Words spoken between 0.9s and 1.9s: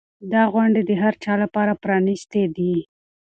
هر چا لپاره